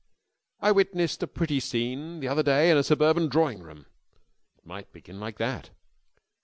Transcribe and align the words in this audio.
"I 0.61 0.71
witnessed 0.71 1.21
a 1.21 1.27
pretty 1.27 1.59
scene 1.59 2.21
the 2.21 2.27
other 2.27 2.41
day 2.41 2.71
in 2.71 2.77
a 2.77 2.81
suburban 2.81 3.29
drawing 3.29 3.59
room...." 3.61 3.85
It 4.57 4.65
might 4.65 4.91
begin 4.91 5.19
like 5.19 5.37
that. 5.37 5.69